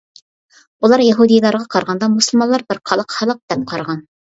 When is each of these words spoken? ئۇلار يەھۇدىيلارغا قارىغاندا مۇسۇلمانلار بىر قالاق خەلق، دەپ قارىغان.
ئۇلار 0.83 1.03
يەھۇدىيلارغا 1.09 1.69
قارىغاندا 1.77 2.13
مۇسۇلمانلار 2.17 2.67
بىر 2.77 2.85
قالاق 2.91 3.19
خەلق، 3.23 3.45
دەپ 3.53 3.73
قارىغان. 3.75 4.09